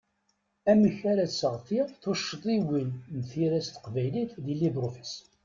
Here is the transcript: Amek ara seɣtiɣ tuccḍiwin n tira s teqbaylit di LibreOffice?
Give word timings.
Amek 0.71 0.99
ara 1.11 1.25
seɣtiɣ 1.29 1.87
tuccḍiwin 2.01 2.89
n 3.15 3.17
tira 3.29 3.59
s 3.65 3.67
teqbaylit 3.69 4.31
di 4.45 4.53
LibreOffice? 4.59 5.17